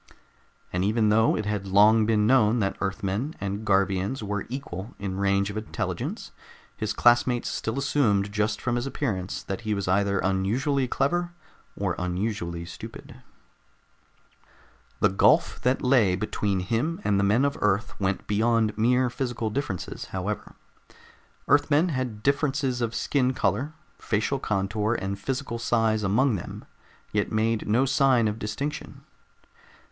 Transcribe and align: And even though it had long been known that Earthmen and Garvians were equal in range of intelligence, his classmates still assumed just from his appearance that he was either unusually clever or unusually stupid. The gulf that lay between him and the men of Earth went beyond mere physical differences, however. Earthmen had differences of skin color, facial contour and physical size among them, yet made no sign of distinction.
And 0.73 0.83
even 0.83 1.09
though 1.09 1.37
it 1.37 1.45
had 1.45 1.67
long 1.67 2.07
been 2.07 2.25
known 2.25 2.57
that 2.57 2.75
Earthmen 2.81 3.35
and 3.39 3.63
Garvians 3.63 4.23
were 4.23 4.47
equal 4.49 4.95
in 4.97 5.19
range 5.19 5.51
of 5.51 5.57
intelligence, 5.57 6.31
his 6.75 6.91
classmates 6.91 7.49
still 7.49 7.77
assumed 7.77 8.31
just 8.31 8.59
from 8.59 8.77
his 8.77 8.87
appearance 8.87 9.43
that 9.43 9.61
he 9.61 9.75
was 9.75 9.87
either 9.87 10.17
unusually 10.17 10.87
clever 10.87 11.33
or 11.77 11.93
unusually 11.99 12.65
stupid. 12.65 13.21
The 15.01 15.09
gulf 15.09 15.61
that 15.61 15.83
lay 15.83 16.15
between 16.15 16.61
him 16.61 16.99
and 17.03 17.19
the 17.19 17.23
men 17.23 17.45
of 17.45 17.55
Earth 17.61 17.93
went 17.99 18.25
beyond 18.25 18.75
mere 18.75 19.07
physical 19.07 19.51
differences, 19.51 20.05
however. 20.05 20.55
Earthmen 21.47 21.89
had 21.89 22.23
differences 22.23 22.81
of 22.81 22.95
skin 22.95 23.35
color, 23.35 23.73
facial 23.99 24.39
contour 24.39 24.95
and 24.99 25.19
physical 25.19 25.59
size 25.59 26.01
among 26.01 26.37
them, 26.37 26.65
yet 27.11 27.31
made 27.31 27.67
no 27.67 27.85
sign 27.85 28.27
of 28.27 28.39
distinction. 28.39 29.03